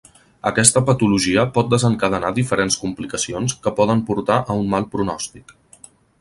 [0.51, 5.55] Aquesta patologia pot desencadenar diferents complicacions que poden portar a un mal pronòstic.